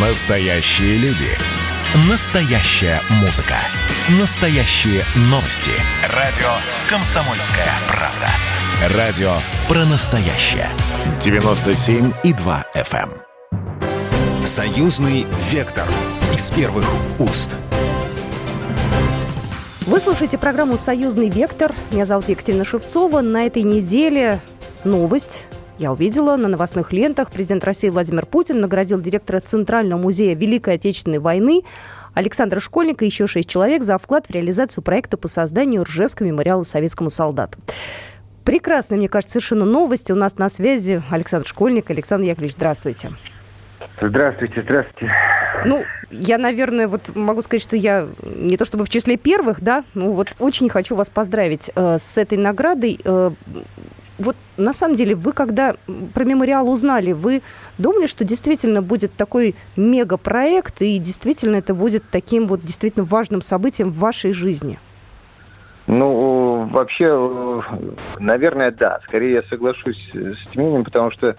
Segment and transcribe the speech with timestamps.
[0.00, 1.26] Настоящие люди.
[2.08, 3.56] Настоящая музыка.
[4.20, 5.72] Настоящие новости.
[6.14, 6.46] Радио
[6.88, 8.96] «Комсомольская правда».
[8.96, 9.32] Радио
[9.66, 10.68] про настоящее.
[11.18, 13.10] 97,2 FM.
[13.10, 14.46] эм.
[14.46, 15.88] Союзный вектор.
[16.32, 16.84] Из первых
[17.18, 17.56] уст.
[19.80, 21.74] Вы слушаете программу «Союзный вектор».
[21.90, 23.20] Меня зовут Екатерина Шевцова.
[23.20, 24.38] На этой неделе
[24.84, 25.48] новость
[25.78, 27.30] я увидела на новостных лентах.
[27.30, 31.62] Президент России Владимир Путин наградил директора Центрального музея Великой Отечественной войны
[32.14, 36.64] Александра Школьника и еще шесть человек за вклад в реализацию проекта по созданию Ржевского мемориала
[36.64, 37.58] советскому солдату.
[38.44, 40.10] Прекрасная, мне кажется, совершенно новость.
[40.10, 41.90] У нас на связи Александр Школьник.
[41.90, 43.10] Александр Яковлевич, здравствуйте.
[44.00, 45.12] Здравствуйте, здравствуйте.
[45.64, 49.84] Ну, я, наверное, вот могу сказать, что я не то чтобы в числе первых, да,
[49.94, 53.00] ну вот очень хочу вас поздравить э, с этой наградой.
[53.04, 53.30] Э,
[54.18, 55.76] вот на самом деле вы, когда
[56.14, 57.42] про мемориал узнали, вы
[57.78, 63.90] думали, что действительно будет такой мегапроект, и действительно это будет таким вот действительно важным событием
[63.90, 64.78] в вашей жизни?
[65.86, 67.62] Ну, вообще,
[68.18, 69.00] наверное, да.
[69.04, 71.36] Скорее я соглашусь с Тюменем, потому что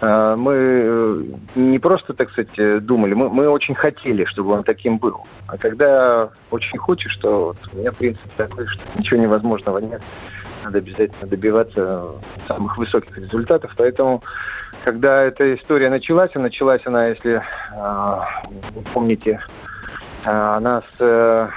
[0.00, 1.22] э, мы э,
[1.56, 5.26] не просто, так сказать, думали, мы, мы очень хотели, чтобы он таким был.
[5.48, 10.02] А когда очень хочешь, то вот, у меня принцип такой, что ничего невозможного нет
[10.64, 12.12] надо обязательно добиваться
[12.46, 13.72] самых высоких результатов.
[13.76, 14.22] Поэтому,
[14.84, 17.42] когда эта история началась, началась она, если
[17.74, 18.20] э,
[18.74, 19.40] вы помните,
[20.24, 21.48] э, она с э,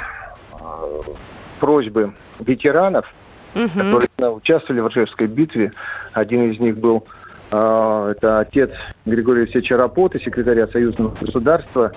[1.59, 3.13] просьбы ветеранов,
[3.53, 3.69] угу.
[3.69, 5.71] которые участвовали в Ржевской битве.
[6.13, 7.05] Один из них был
[7.49, 8.71] это отец
[9.05, 11.91] Григория Алексеевича Рапоты, секретаря Союзного государства,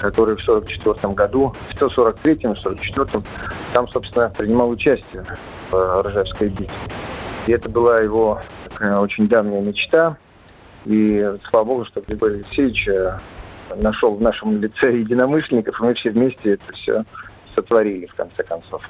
[0.00, 3.24] который в 1944 году, в 1943 в 1944
[3.72, 5.24] там, собственно, принимал участие
[5.70, 6.70] в Ржевской битве.
[7.46, 10.16] И это была его такая очень давняя мечта.
[10.84, 13.18] И слава богу, что Григорий Алексеевич э,
[13.76, 17.04] нашел в нашем лице единомышленников, и мы все вместе это все
[17.54, 18.82] сотворили, в конце концов.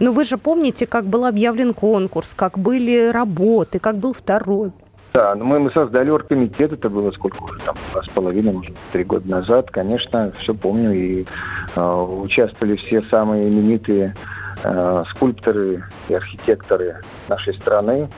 [0.00, 4.72] Но вы же помните, как был объявлен конкурс, как были работы, как был второй
[5.18, 8.76] да, но мы, мы создали оргкомитет, это было сколько уже, там, два с половиной, может,
[8.92, 11.26] три года назад, конечно, все помню, и
[11.74, 14.14] э, участвовали все самые именитые
[14.62, 18.08] э, скульпторы и архитекторы нашей страны,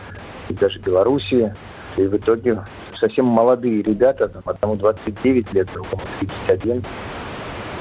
[0.50, 1.54] и даже Белоруссии,
[1.96, 2.66] и в итоге
[2.96, 6.02] совсем молодые ребята, там, одному 29 лет, другому
[6.46, 6.84] 31,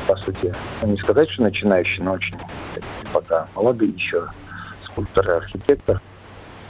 [0.07, 2.37] по сути, ну, не сказать, что начинающие, но очень
[3.11, 4.29] пока молодые еще
[4.85, 6.01] скульпторы архитектор.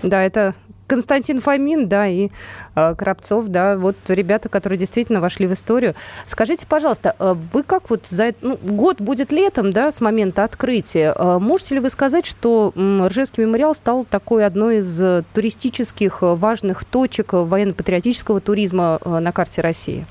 [0.02, 0.56] Да, это
[0.90, 2.30] Константин Фомин, да, и
[2.76, 5.94] э, Коробцов, да, вот ребята, которые действительно вошли в историю.
[6.26, 11.14] Скажите, пожалуйста, э, вы как вот за ну, год будет летом, да, с момента открытия,
[11.16, 16.84] э, можете ли вы сказать, что Ржевский мемориал стал такой одной из э, туристических важных
[16.84, 20.08] точек военно-патриотического туризма на карте России?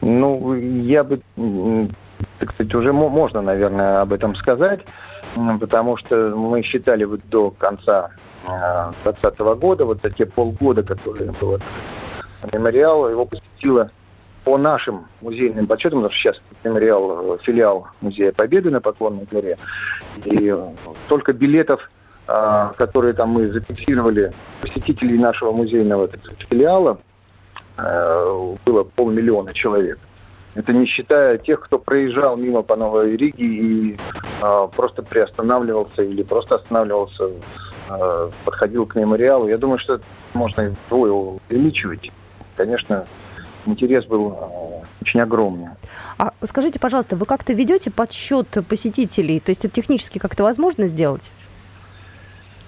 [0.00, 1.20] Ну, я бы,
[2.38, 4.80] так сказать, уже можно, наверное, об этом сказать,
[5.60, 8.10] потому что мы считали вот до конца
[9.02, 11.58] 2020 года, вот те полгода, которые был
[12.52, 13.90] мемориал, его посетило
[14.44, 19.58] по нашим музейным подсчетам, потому что сейчас мемориал, э, филиал Музея Победы на Поклонной горе,
[20.24, 20.54] и
[21.08, 21.90] только билетов,
[22.26, 26.08] а, которые там мы зафиксировали, посетителей нашего музейного
[26.48, 26.98] филиала,
[27.76, 29.98] э, было полмиллиона человек.
[30.58, 33.98] Это не считая тех, кто проезжал мимо по Новой Риге и
[34.42, 37.30] э, просто приостанавливался или просто останавливался
[37.88, 39.48] Э, подходил к мемориалу.
[39.48, 40.00] Я думаю, что
[40.34, 42.12] можно и вдвое увеличивать.
[42.56, 43.06] Конечно,
[43.64, 45.68] интерес был э, очень огромный.
[46.18, 49.40] А скажите, пожалуйста, вы как-то ведете подсчет посетителей?
[49.40, 51.32] То есть это технически как-то возможно сделать?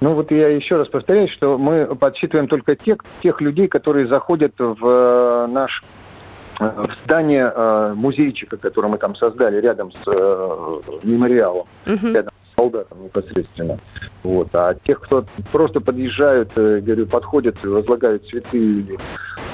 [0.01, 4.55] Ну вот я еще раз повторяю, что мы подсчитываем только тех, тех людей, которые заходят
[4.59, 5.85] в наш
[6.61, 12.09] в здание э, музейчика, который мы там создали рядом с э, мемориалом, угу.
[12.09, 13.79] рядом солдатам непосредственно.
[14.23, 14.49] Вот.
[14.53, 18.99] А тех, кто просто подъезжают, э, говорю, подходят, возлагают цветы или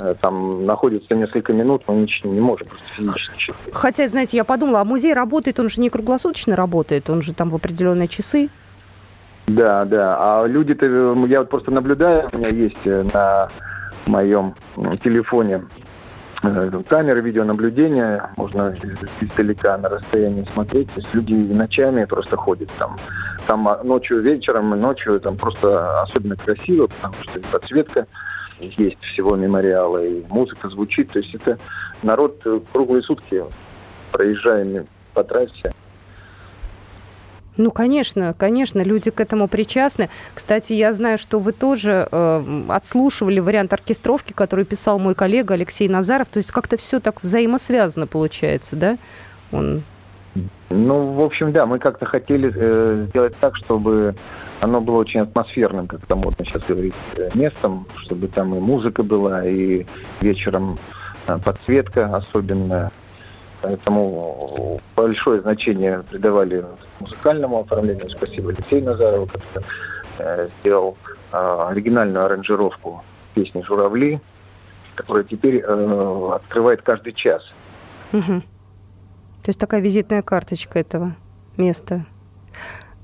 [0.01, 3.55] э, там находятся несколько минут, мы ничего не можем просто физически.
[3.73, 7.51] Хотя, знаете, я подумала, а музей работает, он же не круглосуточно работает, он же там
[7.51, 8.51] в определенные часы.
[9.47, 10.17] Да, да.
[10.19, 13.49] А люди-то, э, я вот просто наблюдаю, у меня есть на
[14.07, 14.55] моем
[15.05, 15.86] телефоне Э,
[16.89, 18.75] камеры видеонаблюдения, можно
[19.21, 20.89] издалека на расстоянии смотреть.
[20.89, 22.99] То есть люди ночами просто ходят там.
[23.47, 28.07] Там а, ночью, вечером, ночью там просто особенно красиво, потому что подсветка
[28.59, 31.13] есть всего мемориала, и музыка звучит.
[31.13, 31.59] То есть это
[32.03, 33.45] народ круглые сутки
[34.13, 35.73] проезжаем по трассе.
[37.57, 40.11] Ну, конечно, конечно, люди к этому причастны.
[40.35, 45.89] Кстати, я знаю, что вы тоже э, отслушивали вариант оркестровки, который писал мой коллега Алексей
[45.89, 46.29] Назаров.
[46.29, 48.99] То есть как-то все так взаимосвязано получается, да?
[49.53, 49.83] Он...
[50.69, 54.17] Ну, в общем, да, мы как-то хотели э, сделать так, чтобы
[54.61, 59.03] оно было очень атмосферным, как это модно сейчас говорить, э, местом, чтобы там и музыка
[59.03, 59.87] была, и
[60.21, 60.79] вечером
[61.27, 62.91] э, подсветка особенная.
[63.63, 66.65] Поэтому большое значение придавали
[67.01, 68.09] музыкальному оформлению.
[68.11, 69.65] Спасибо Алексею Назарову, который
[70.19, 70.97] э, сделал
[71.33, 73.03] э, оригинальную аранжировку
[73.35, 74.21] песни «Журавли»,
[74.95, 77.53] которая теперь э, открывает каждый час.
[78.13, 78.41] Угу.
[79.43, 81.17] То есть такая визитная карточка этого
[81.57, 82.05] места.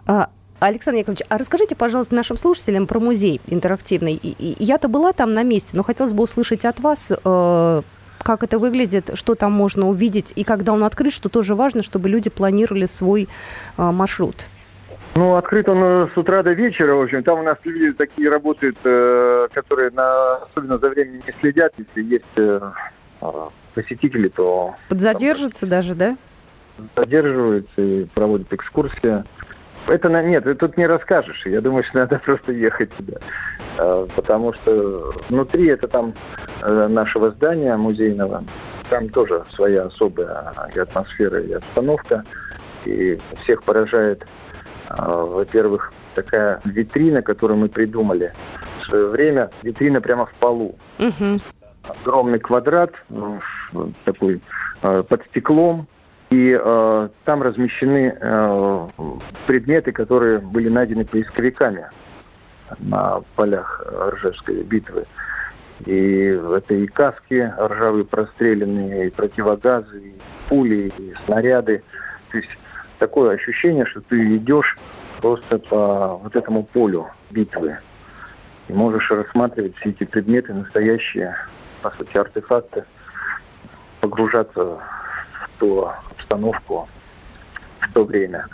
[0.07, 0.29] А,
[0.61, 4.21] Александр Яковлевич, а расскажите, пожалуйста, нашим слушателям про музей интерактивный.
[4.39, 7.11] Я-то была там на месте, но хотелось бы услышать от вас,
[8.23, 12.09] как это выглядит, что там можно увидеть, и когда он открыт, что тоже важно, чтобы
[12.09, 13.29] люди планировали свой
[13.77, 14.47] э, маршрут.
[15.15, 17.23] Ну, открыт он э, с утра до вечера, в общем.
[17.23, 18.79] Там у нас люди такие работают,
[19.53, 21.75] которые на, особенно за временем не следят.
[21.77, 22.71] Если есть
[23.75, 24.75] посетители, то...
[24.89, 26.17] Подзадержатся даже, да?
[26.97, 29.25] Задерживаются и проводят экскурсии.
[29.89, 31.45] Это на нет, ты тут не расскажешь.
[31.47, 33.19] Я думаю, что надо просто ехать туда.
[33.79, 36.15] А, потому что внутри это там
[36.63, 38.45] э, нашего здания музейного,
[38.91, 42.25] там тоже своя особая и атмосфера, и обстановка.
[42.85, 44.27] И всех поражает,
[44.89, 48.33] а, во-первых, такая витрина, которую мы придумали
[48.81, 49.51] в свое время.
[49.63, 50.77] Витрина прямо в полу.
[50.99, 51.41] Угу.
[52.05, 52.93] Огромный квадрат,
[54.05, 54.41] такой
[54.83, 55.89] э, под стеклом,
[56.33, 58.89] и э, там размещены э,
[59.47, 61.87] предметы, которые были найдены поисковиками
[62.79, 63.85] на полях
[64.15, 65.05] Ржевской битвы.
[65.85, 70.15] И это и каски ржавые простреленные, и противогазы, и
[70.49, 71.83] пули, и снаряды.
[72.31, 72.51] То есть
[72.99, 74.79] такое ощущение, что ты идешь
[75.21, 77.77] просто по вот этому полю битвы.
[78.69, 81.37] И можешь рассматривать все эти предметы, настоящие,
[81.83, 82.85] по сути, артефакты,
[84.01, 84.79] погружаться
[85.63, 86.89] ту обстановку
[87.79, 88.47] в то время.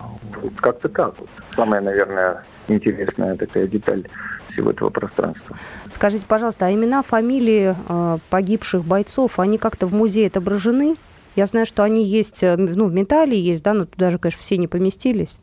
[0.00, 1.14] Вот как-то так.
[1.18, 1.28] Вот.
[1.54, 4.08] Самая, наверное, интересная такая деталь
[4.50, 5.56] всего этого пространства.
[5.88, 10.96] Скажите, пожалуйста, а имена, фамилии э, погибших бойцов, они как-то в музее отображены?
[11.36, 14.40] Я знаю, что они есть, э, ну, в металле есть, да, но туда же, конечно,
[14.40, 15.38] все не поместились.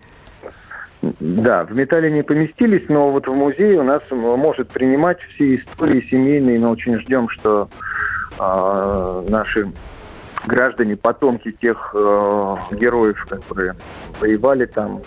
[1.02, 6.02] Да, в металле не поместились, но вот в музее у нас может принимать все истории
[6.02, 6.60] семейные.
[6.60, 7.70] Мы очень ждем, что
[8.38, 9.72] э, наши
[10.46, 13.76] граждане, потомки тех э, героев, которые
[14.20, 15.02] воевали там,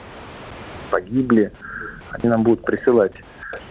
[0.91, 1.53] погибли,
[2.11, 3.15] они нам будут присылать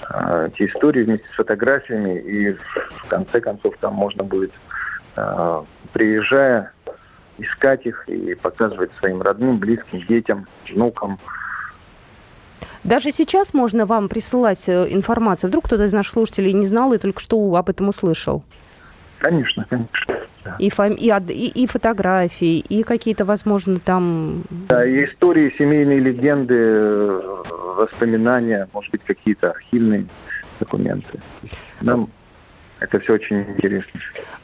[0.09, 4.51] э, эти истории вместе с фотографиями, и в конце концов там можно будет,
[5.15, 5.63] э,
[5.93, 6.71] приезжая,
[7.37, 11.19] искать их и показывать своим родным, близким, детям, внукам.
[12.83, 15.49] Даже сейчас можно вам присылать э, информацию.
[15.49, 18.43] Вдруг кто-то из наших слушателей не знал и только что об этом услышал?
[19.19, 20.15] Конечно, конечно.
[20.59, 20.95] И, фами...
[20.95, 24.43] и, и, и фотографии, и какие-то, возможно, там...
[24.69, 27.21] Да, и истории, семейные легенды,
[27.75, 30.05] воспоминания, может быть, какие-то архивные
[30.59, 31.19] документы.
[31.81, 32.09] Нам
[32.79, 33.99] это все очень интересно.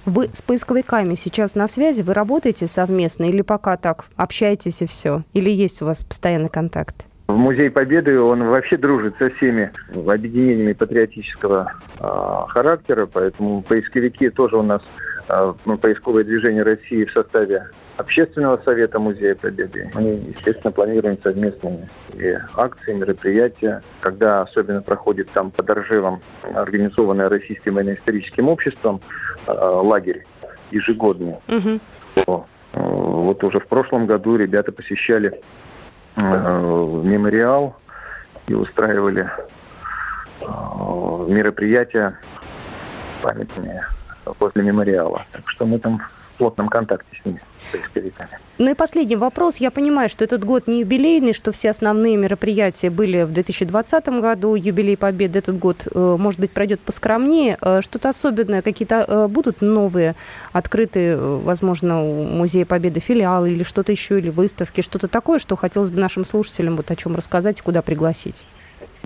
[0.06, 2.04] Вы с поисковиками сейчас на связи?
[2.04, 5.24] Вы работаете совместно или пока так общаетесь и все?
[5.34, 6.96] Или есть у вас постоянный контакт?
[7.28, 12.08] В Музей Победы он вообще дружит со всеми объединениями патриотического э,
[12.48, 19.34] характера, поэтому поисковики тоже у нас э, поисковое движение России в составе Общественного совета Музея
[19.34, 19.90] Победы.
[19.96, 26.22] Мы, естественно, планируем совместные и акции, мероприятия, когда особенно проходит там под Ржевом
[26.54, 29.02] организованное Российским военно-историческим обществом
[29.48, 30.26] э, лагерь
[30.70, 31.38] ежегодный.
[31.48, 31.80] Угу.
[32.16, 35.42] То, э, вот уже в прошлом году ребята посещали
[36.16, 37.78] в мемориал
[38.48, 39.28] и устраивали
[40.42, 40.46] э,
[41.28, 42.20] мероприятия
[43.24, 43.86] памятные
[44.34, 45.26] после мемориала.
[45.32, 47.42] Так что мы там в плотном контакте с ними
[47.72, 48.40] поисковиками.
[48.60, 49.58] Ну и последний вопрос.
[49.58, 54.56] Я понимаю, что этот год не юбилейный, что все основные мероприятия были в 2020 году.
[54.56, 57.58] Юбилей Победы этот год, э, может быть, пройдет поскромнее.
[57.62, 60.16] Э, что-то особенное, какие-то э, будут новые
[60.54, 65.92] открытые, возможно, у Музея Победы филиалы или что-то еще, или выставки, что-то такое, что хотелось
[65.92, 68.44] бы нашим слушателям вот о чем рассказать и куда пригласить?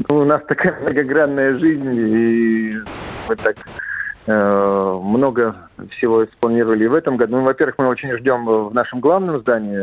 [0.08, 2.78] Ну, у нас такая многогранная жизнь, и
[3.28, 3.58] мы так
[4.28, 5.56] много
[5.90, 7.38] всего спланировали в этом году.
[7.38, 9.80] Ну, во-первых, мы очень ждем в нашем главном здании,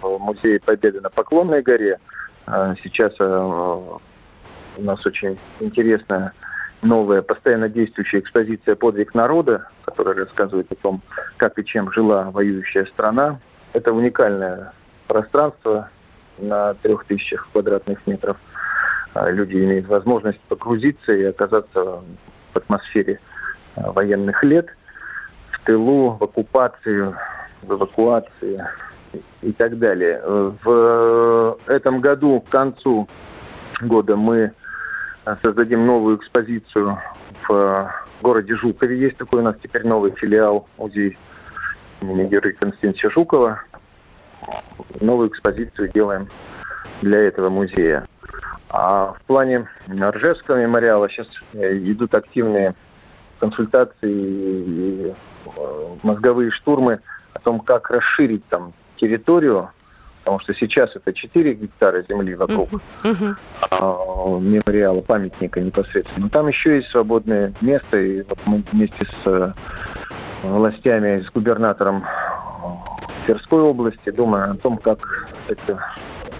[0.00, 1.98] в Музее Победы на Поклонной горе.
[2.46, 6.32] Э, сейчас э, у нас очень интересная
[6.80, 11.02] новая, постоянно действующая экспозиция «Подвиг народа», которая рассказывает о том,
[11.36, 13.40] как и чем жила воюющая страна.
[13.74, 14.72] Это уникальное
[15.06, 15.90] пространство,
[16.38, 18.36] на трех тысячах квадратных метров.
[19.14, 22.02] Люди имеют возможность погрузиться и оказаться
[22.52, 23.20] в атмосфере
[23.76, 24.68] военных лет,
[25.50, 27.14] в тылу, в оккупации,
[27.62, 28.64] в эвакуации
[29.42, 30.20] и так далее.
[30.24, 33.08] В этом году, к концу
[33.80, 34.52] года, мы
[35.42, 36.98] создадим новую экспозицию
[37.46, 38.98] в городе Жукове.
[38.98, 41.18] Есть такой у нас теперь новый филиал музей
[42.00, 43.62] имени Георгия Константиновича Жукова.
[45.00, 46.28] Новую экспозицию делаем
[47.00, 48.06] для этого музея.
[48.68, 52.74] А в плане Ржевского мемориала сейчас э, идут активные
[53.42, 55.14] консультации и
[55.56, 57.00] э, мозговые штурмы
[57.34, 59.70] о том, как расширить там территорию,
[60.20, 62.70] потому что сейчас это 4 гектара земли вокруг
[63.02, 63.34] uh-huh.
[63.68, 64.40] Uh-huh.
[64.40, 66.26] мемориала, памятника непосредственно.
[66.26, 69.52] Но там еще есть свободное место, и вот мы вместе с э,
[70.44, 72.04] властями, с губернатором
[73.26, 75.84] Тверской области думаем о том, как это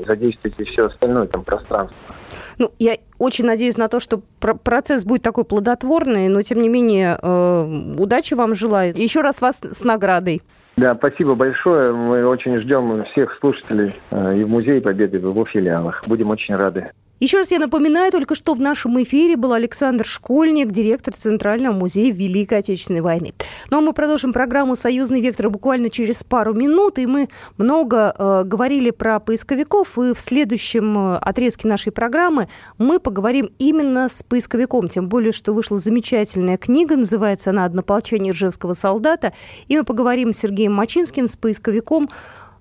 [0.06, 2.14] задействовать и все остальное там пространство.
[2.62, 7.19] Ну, я очень надеюсь на то, что процесс будет такой плодотворный, но тем не менее
[7.21, 8.95] э, удачи вам желаю.
[8.97, 10.42] Еще раз вас с наградой.
[10.76, 11.92] Да, спасибо большое.
[11.92, 16.04] Мы очень ждем всех слушателей э, и в Музее Победы, в его филиалах.
[16.07, 16.92] Будем очень рады.
[17.23, 22.12] Еще раз я напоминаю, только что в нашем эфире был Александр Школьник, директор Центрального музея
[22.12, 23.33] Великой Отечественной войны.
[23.71, 26.99] Ну а мы продолжим программу «Союзный вектор» буквально через пару минут.
[26.99, 29.97] И мы много э, говорили про поисковиков.
[30.00, 34.88] И в следующем э, отрезке нашей программы мы поговорим именно с поисковиком.
[34.88, 39.33] Тем более, что вышла замечательная книга, называется она «Однополчение ржевского солдата».
[39.69, 42.11] И мы поговорим с Сергеем Мачинским, с поисковиком,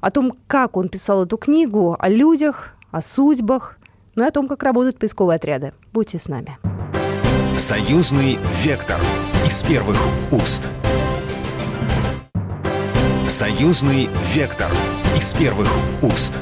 [0.02, 3.80] о том, как он писал эту книгу, о людях, о судьбах,
[4.16, 5.74] ну и о том, как работают поисковые отряды.
[5.94, 6.58] Будьте с нами.
[7.58, 8.98] Союзный вектор
[9.46, 9.98] из первых
[10.32, 10.70] уст.
[13.28, 14.70] Союзный вектор
[15.18, 15.68] из первых
[16.02, 16.40] уст.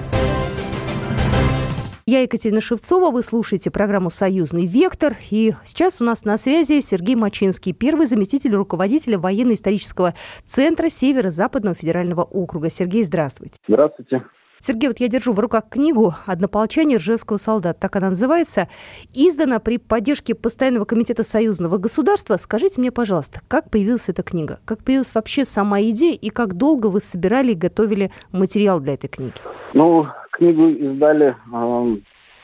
[2.05, 5.15] Я Екатерина Шевцова, вы слушаете программу «Союзный вектор».
[5.29, 12.23] И сейчас у нас на связи Сергей Мачинский, первый заместитель руководителя военно-исторического центра Северо-Западного федерального
[12.23, 12.71] округа.
[12.71, 13.57] Сергей, здравствуйте.
[13.67, 14.23] Здравствуйте.
[14.61, 18.67] Сергей, вот я держу в руках книгу «Однополчание Ржевского солдата», так она называется,
[19.13, 22.37] издана при поддержке Постоянного комитета союзного государства.
[22.37, 24.59] Скажите мне, пожалуйста, как появилась эта книга?
[24.65, 29.07] Как появилась вообще сама идея и как долго вы собирали и готовили материал для этой
[29.07, 29.33] книги?
[29.73, 31.97] Ну, книгу издали э,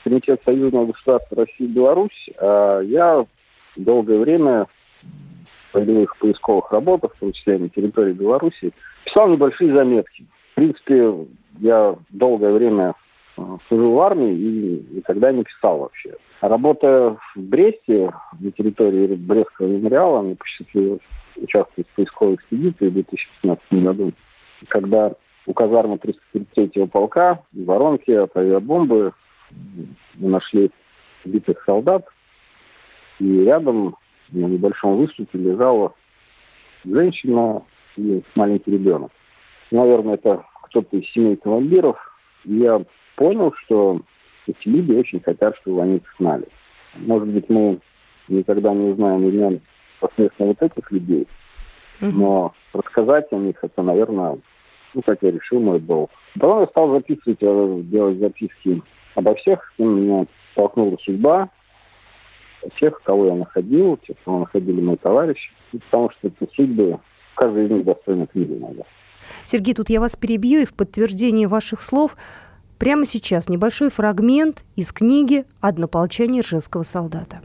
[0.04, 2.30] Комитет союзного государства России и Беларусь.
[2.38, 3.26] А я
[3.76, 4.66] долгое время
[5.02, 8.72] в полевых поисковых работах, в том числе на территории Беларуси,
[9.04, 10.24] писал небольшие заметки.
[10.52, 11.12] В принципе,
[11.58, 12.94] я долгое время
[13.36, 16.14] э, служил в армии и никогда не писал вообще.
[16.40, 21.00] Работая в Бресте, на территории Брестского мемориала, мне посчастливилось
[21.36, 24.12] участвовать в поисковой экспедиции в 2015 году,
[24.68, 25.12] когда
[25.46, 29.12] у казармы 333-го полка в воронке от авиабомбы
[30.14, 30.70] мы нашли
[31.24, 32.06] убитых солдат,
[33.18, 33.96] и рядом
[34.30, 35.94] на небольшом выступе лежала
[36.84, 37.62] женщина
[37.96, 39.10] и маленький ребенок.
[39.70, 40.44] Наверное, это
[40.76, 41.96] кто-то из семей командиров,
[42.44, 42.82] я
[43.16, 44.00] понял, что
[44.46, 46.46] эти люди очень хотят, чтобы они их знали.
[46.96, 47.80] Может быть, мы
[48.28, 49.60] никогда не узнаем имен
[50.00, 51.26] посмертно вот этих людей,
[52.00, 54.38] но рассказать о них, это, наверное,
[54.92, 56.10] ну, как я решил, мой долг.
[56.34, 58.82] Потом я стал записывать, э, делать записки
[59.14, 61.48] обо всех, кем меня столкнула судьба,
[62.78, 66.98] тех, кого я находил, тех, кого находили мои товарищи, потому что это судьбы,
[67.34, 68.84] каждый из них достойна книги иногда.
[69.44, 72.16] Сергей, тут я вас перебью, и в подтверждение ваших слов
[72.78, 77.40] прямо сейчас небольшой фрагмент из книги «Однополчание ржевского солдата».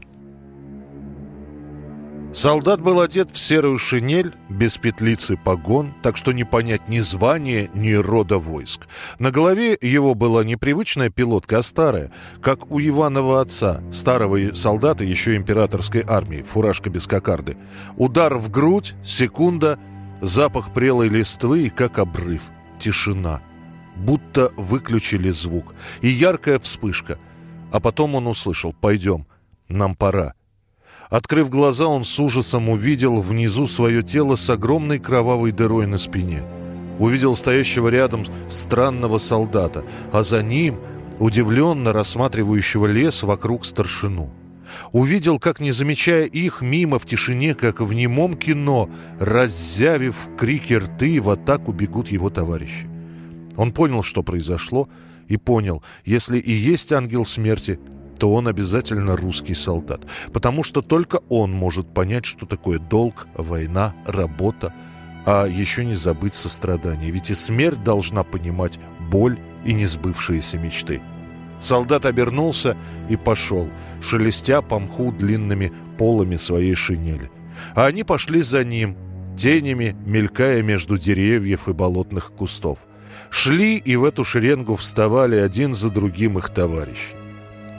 [2.32, 7.68] Солдат был одет в серую шинель, без петлицы погон, так что не понять ни звания,
[7.74, 8.88] ни рода войск.
[9.18, 12.10] На голове его была непривычная пилотка, а старая,
[12.40, 17.58] как у Иванова отца, старого солдата еще императорской армии, фуражка без кокарды.
[17.98, 19.78] Удар в грудь, секунда—
[20.22, 22.42] Запах прелой листвы, как обрыв.
[22.78, 23.40] Тишина.
[23.96, 25.74] Будто выключили звук.
[26.00, 27.18] И яркая вспышка.
[27.72, 29.26] А потом он услышал «Пойдем,
[29.68, 30.34] нам пора».
[31.10, 36.44] Открыв глаза, он с ужасом увидел внизу свое тело с огромной кровавой дырой на спине.
[37.00, 40.78] Увидел стоящего рядом странного солдата, а за ним
[41.18, 44.30] удивленно рассматривающего лес вокруг старшину
[44.92, 48.88] увидел, как, не замечая их, мимо в тишине, как в немом кино,
[49.20, 52.88] раззявив крики рты, в атаку бегут его товарищи.
[53.56, 54.88] Он понял, что произошло,
[55.28, 57.78] и понял, если и есть ангел смерти,
[58.18, 60.02] то он обязательно русский солдат,
[60.32, 64.72] потому что только он может понять, что такое долг, война, работа,
[65.24, 67.10] а еще не забыть сострадание.
[67.10, 68.78] Ведь и смерть должна понимать
[69.10, 71.00] боль и несбывшиеся мечты.
[71.62, 72.76] Солдат обернулся
[73.08, 73.70] и пошел,
[74.02, 77.30] шелестя по мху длинными полами своей шинели.
[77.74, 78.96] А они пошли за ним,
[79.38, 82.80] тенями мелькая между деревьев и болотных кустов.
[83.30, 87.14] Шли и в эту шеренгу вставали один за другим их товарищи.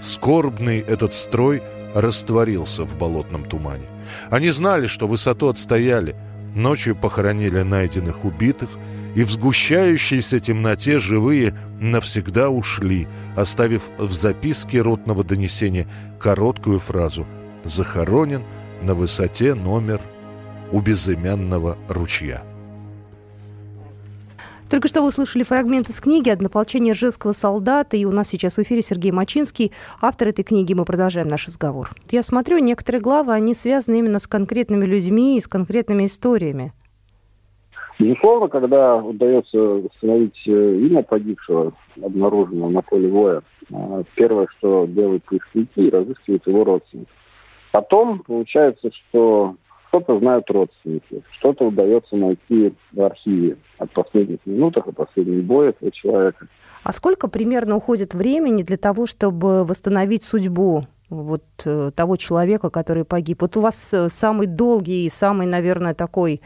[0.02, 1.62] Скорбный этот строй
[1.94, 3.88] растворился в болотном тумане.
[4.30, 6.16] Они знали, что высоту отстояли,
[6.56, 8.70] ночью похоронили найденных убитых,
[9.16, 15.88] и в сгущающейся темноте живые навсегда ушли, оставив в записке ротного донесения
[16.20, 17.26] короткую фразу
[17.64, 18.44] «Захоронен
[18.82, 20.02] на высоте номер
[20.72, 22.44] у безымянного ручья».
[24.70, 28.60] Только что вы услышали фрагмент из книги «Однополчение ржевского солдата», и у нас сейчас в
[28.64, 30.74] эфире Сергей Мачинский, автор этой книги.
[30.74, 31.92] Мы продолжаем наш разговор.
[32.10, 36.74] Я смотрю, некоторые главы, они связаны именно с конкретными людьми и с конкретными историями.
[38.04, 43.42] Безусловно, когда удается восстановить э, имя погибшего, обнаруженного на поле боя,
[43.72, 47.16] э, первое, что делают поисковики, разыскивают его родственников.
[47.72, 49.56] Потом получается, что
[49.88, 55.92] что-то знают родственники, что-то удается найти в архиве от последних минутах, от последних боев этого
[55.92, 56.48] человека.
[56.84, 63.06] А сколько примерно уходит времени для того, чтобы восстановить судьбу вот э, того человека, который
[63.06, 63.44] погиб?
[63.44, 66.42] Вот у вас самый долгий и самый, наверное, такой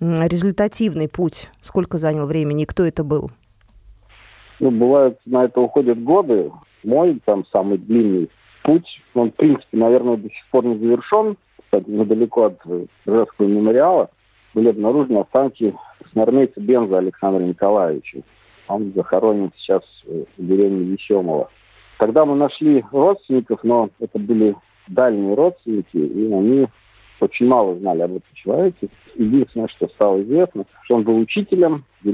[0.00, 1.50] результативный путь?
[1.60, 3.30] Сколько занял времени кто это был?
[4.60, 6.50] Ну, бывает, на это уходят годы.
[6.84, 8.30] Мой там самый длинный
[8.62, 11.36] путь, он, в принципе, наверное, до сих пор не завершен.
[11.64, 12.60] Кстати, недалеко от
[13.06, 14.10] Ижевского мемориала
[14.54, 18.22] были обнаружены останки красноармейца Бенза Александра Николаевича.
[18.68, 21.50] Он захоронен сейчас в деревне Вещемова.
[21.98, 24.54] Тогда мы нашли родственников, но это были
[24.86, 26.68] дальние родственники, и они
[27.20, 28.88] очень мало знали об этом человеке.
[29.14, 32.10] Единственное, что стало известно, что он был учителем в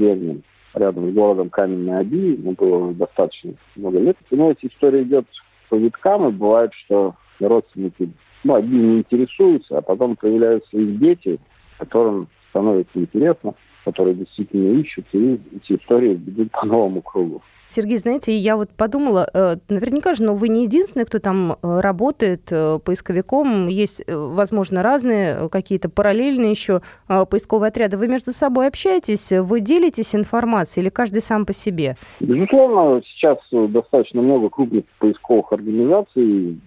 [0.75, 4.17] рядом с городом Каменной Оби, ему было достаточно много лет.
[4.31, 5.25] Но эта история идет
[5.69, 8.09] по виткам, и бывает, что родственники
[8.43, 11.39] ну, одни не интересуются, а потом появляются их дети,
[11.77, 17.41] которым становится интересно, которые действительно ищут, и эти истории идут по новому кругу.
[17.75, 21.79] Сергей, знаете, я вот подумала, э, наверняка же, но вы не единственный, кто там э,
[21.81, 23.67] работает э, поисковиком.
[23.67, 27.97] Есть, возможно, разные какие-то параллельные еще поисковые отряды.
[27.97, 31.97] Вы между собой общаетесь, вы делитесь информацией или каждый сам по себе?
[32.21, 36.59] Безусловно, сейчас достаточно много крупных поисковых организаций.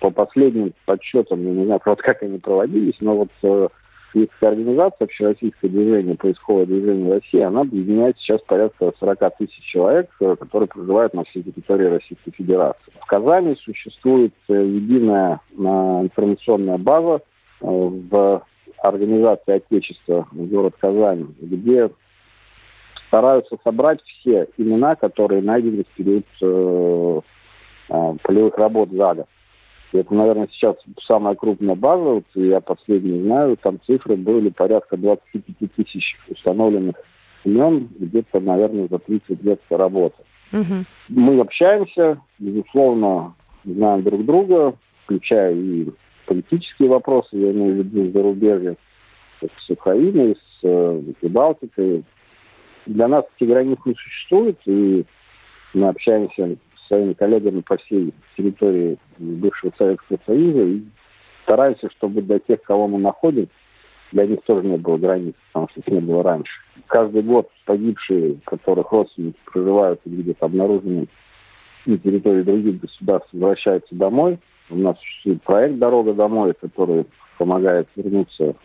[0.00, 3.70] По последним подсчетам, я не знаю, правда, как они проводились, но вот
[4.12, 10.36] Российская организация, Общероссийское движение, поисковое движение России, она объединяет сейчас порядка 40 тысяч человек, э,
[10.36, 12.92] которые проживают на всей территории Российской Федерации.
[13.00, 17.20] В Казани существует э, единая э, информационная база
[17.60, 18.42] в
[18.78, 21.90] организации Отечества город Казань, где
[23.06, 27.24] стараются собрать все имена, которые найдены в период
[28.22, 29.26] полевых работ за год.
[29.92, 35.74] Это, наверное, сейчас самая крупная база, вот я последний знаю, там цифры были порядка 25
[35.74, 36.96] тысяч установленных
[37.44, 40.22] имен, где-то, наверное, за 30 лет работы.
[40.52, 40.84] Угу.
[41.08, 44.74] Мы общаемся, безусловно, знаем друг друга,
[45.04, 45.88] включая и
[46.26, 48.76] политические вопросы, я имею в виду зарубежье,
[49.40, 52.04] с Украиной, с э, Прибалтикой.
[52.86, 55.04] Для нас эти границы не существуют, и
[55.74, 56.56] мы общаемся
[56.90, 60.82] своими коллегами по всей территории бывшего Советского Союза и
[61.44, 63.48] стараемся, чтобы для тех, кого мы находим,
[64.10, 66.60] для них тоже не было границ, потому что их не было раньше.
[66.88, 71.06] Каждый год погибшие, которых родственники проживают и где-то обнаружены
[71.86, 74.40] на территории других государств, возвращаются домой.
[74.68, 77.06] У нас существует проект «Дорога домой», который
[77.38, 78.56] помогает вернуться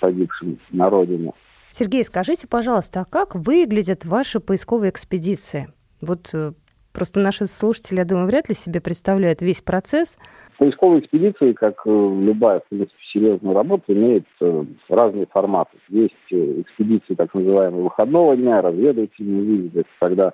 [0.00, 1.34] погибшим на родину.
[1.72, 5.72] Сергей, скажите, пожалуйста, а как выглядят ваши поисковые экспедиции?
[6.00, 6.52] Вот э,
[6.92, 10.18] Просто наши слушатели, я думаю, вряд ли себе представляют весь процесс.
[10.58, 15.78] Поисковые экспедиции, как э, любая, в принципе, серьезная работа, имеет э, разные форматы.
[15.88, 20.32] Есть э, экспедиции так называемого выходного дня, разведывательные визиты, когда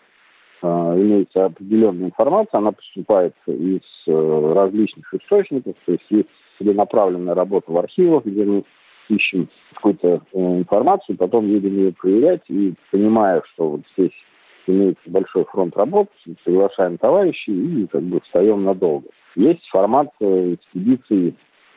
[0.61, 8.25] имеется определенная информация, она поступает из различных источников, то есть есть целенаправленная работа в архивах,
[8.25, 8.65] где мы
[9.09, 14.11] ищем какую-то информацию, потом едем ее проверять и понимая, что вот здесь
[14.69, 16.09] имеется большой фронт работ,
[16.45, 19.09] приглашаем товарищей и как бы встаем надолго.
[19.35, 21.35] Есть формат э, экспедиции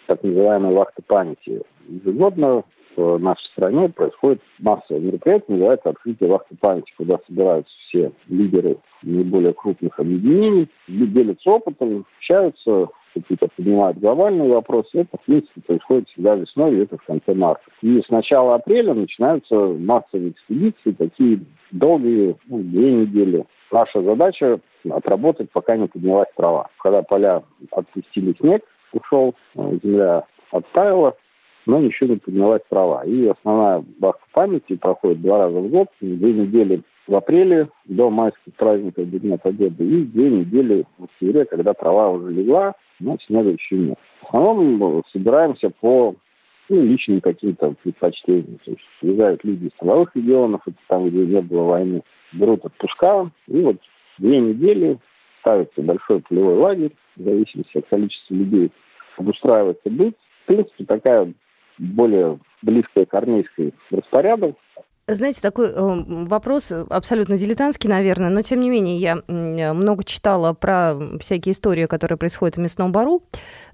[0.07, 1.61] так называемой вахты памяти.
[1.87, 2.63] Ежегодно
[2.95, 9.53] в нашей стране происходит массовое мероприятие, называется «Открытие вахты памяти», куда собираются все лидеры наиболее
[9.53, 16.75] крупных объединений, делятся опытом, общаются, какие-то поднимают глобальные вопросы, это, в принципе, происходит всегда весной,
[16.75, 17.63] и это в конце марта.
[17.81, 23.45] И с начала апреля начинаются массовые экспедиции, такие долгие, ну, две недели.
[23.71, 26.69] Наша задача отработать, пока не поднялась трава.
[26.79, 31.15] Когда поля отпустили снег, ушел, земля оттаяла,
[31.65, 33.03] но еще не поднялась трава.
[33.05, 38.53] И основная бахта памяти проходит два раза в год, две недели в апреле до майских
[38.55, 43.49] праздников до Дня Победы и две недели в октябре, когда трава уже легла, но снега
[43.49, 43.97] еще нет.
[44.21, 46.15] В основном собираемся по
[46.69, 48.59] ну, личным каким-то предпочтениям.
[48.63, 53.29] То есть приезжают люди из тыловых регионов, это там, где не было войны, берут отпуска,
[53.47, 53.77] и вот
[54.17, 54.97] две недели
[55.41, 58.71] ставится большой полевой лагерь, в зависимости от количества людей,
[59.17, 60.15] обустраивается быт.
[60.43, 61.33] В принципе, такая
[61.77, 64.55] более близкая к армейской распорядок,
[65.07, 70.95] знаете, такой э, вопрос абсолютно дилетантский, наверное, но тем не менее я много читала про
[71.19, 73.23] всякие истории, которые происходят в мясном бару.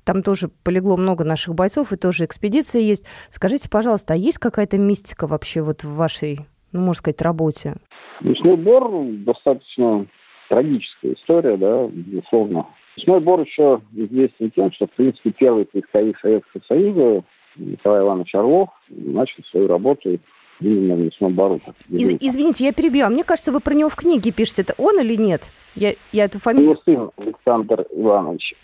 [0.04, 3.06] Там тоже полегло много наших бойцов, и тоже экспедиции есть.
[3.30, 6.40] Скажите, пожалуйста, а есть какая-то мистика вообще вот в вашей,
[6.72, 7.76] ну, можно сказать, работе?
[8.22, 8.90] Мясной бор
[9.26, 10.08] достаточно
[10.50, 12.68] трагическая история, да, безусловно.
[12.96, 17.24] Мясной бор еще известен тем, что, в принципе, первый поисковик Советского Союза
[17.58, 20.20] Николай Иванович Орлов начал свою работу
[20.60, 21.62] именно в лесном бару.
[21.90, 23.06] Из, извините, я перебью.
[23.06, 24.64] А мне кажется, вы про него в книге пишете.
[24.64, 25.44] Это он или нет?
[25.76, 26.72] Я, я эту фамилию...
[26.72, 28.56] Его сын Александр Иванович.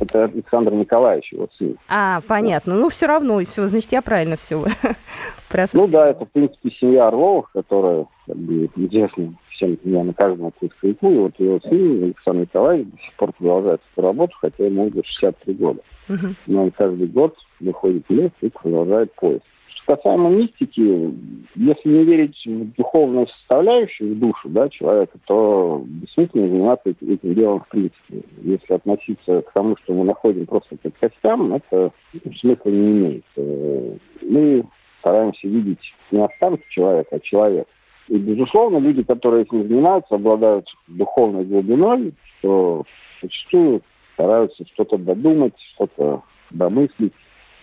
[0.00, 1.76] Это Александр Николаевич, его сын.
[1.88, 2.76] А, понятно.
[2.76, 4.64] Ну, все равно, все, значит, я правильно все
[5.72, 11.10] Ну да, это, в принципе, семья Орловых, которая, как бы, известна всем, на каждому поисковику.
[11.10, 15.02] И вот его сын Александр Николаевич до сих пор продолжает эту работу, хотя ему уже
[15.02, 15.80] 63 года.
[16.08, 16.26] Угу.
[16.46, 19.44] Но он каждый год выходит в лес и продолжает поиск.
[19.88, 21.14] Касаемо мистики,
[21.54, 27.60] если не верить в духовную составляющую, в душу да, человека, то бессмысленно заниматься этим делом
[27.60, 28.22] в принципе.
[28.42, 31.90] Если относиться к тому, что мы находим просто как костям, это
[32.38, 33.24] смысла не имеет.
[33.36, 34.64] Э, мы
[35.00, 37.70] стараемся видеть не останки человека, а человека.
[38.08, 42.84] И, безусловно, люди, которые этим занимаются, обладают духовной глубиной, что
[43.22, 43.80] зачастую
[44.12, 47.14] стараются что-то додумать, что-то домыслить.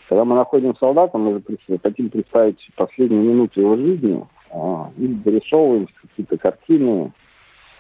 [0.08, 1.42] Когда мы находим солдата, мы
[1.82, 7.12] хотим представить последние минуты его жизни а, и дорисовываем какие-то картины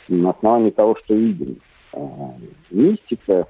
[0.07, 1.57] на основании того, что видим.
[1.93, 2.33] А,
[2.71, 3.47] мистика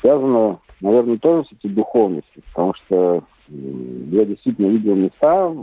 [0.00, 5.54] связана, наверное, тоже с этой духовностью, потому что я действительно видел места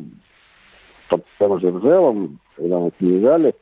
[1.09, 3.55] под тем же Ржевом, когда мы приезжали,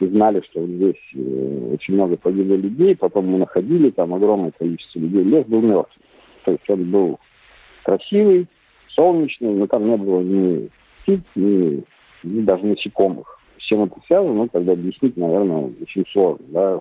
[0.00, 4.98] и знали, что здесь э, очень много погибло людей, потом мы находили там огромное количество
[4.98, 6.04] людей, лес был мертвый.
[6.44, 7.20] То есть он был
[7.82, 8.46] красивый,
[8.88, 10.70] солнечный, но там не было ни
[11.02, 11.84] птиц, ни,
[12.22, 13.38] ни даже насекомых.
[13.58, 16.80] С чем это связано, ну, тогда объяснить, наверное, очень сложно, да.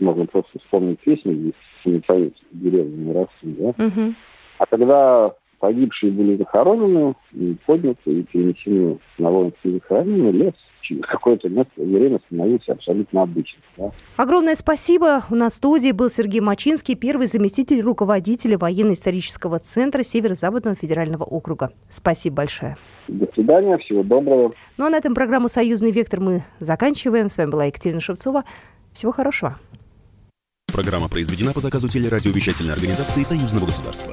[0.00, 3.68] Можно просто вспомнить песню, если не поют деревни не растут, да.
[3.68, 4.14] Угу.
[4.58, 10.32] А когда Погибшие были захоронены, и подняты и перенесены на воинские захоронения.
[10.32, 13.62] Лес через какое-то время становился абсолютно обычным.
[13.76, 13.92] Да.
[14.16, 15.22] Огромное спасибо.
[15.30, 21.70] У нас в студии был Сергей Мачинский, первый заместитель руководителя военно-исторического центра Северо-Западного федерального округа.
[21.88, 22.76] Спасибо большое.
[23.06, 24.54] До свидания, всего доброго.
[24.78, 27.30] Ну а на этом программу «Союзный вектор» мы заканчиваем.
[27.30, 28.42] С вами была Екатерина Шевцова.
[28.92, 29.60] Всего хорошего.
[30.72, 34.12] Программа произведена по заказу телерадиовещательной организации Союзного государства.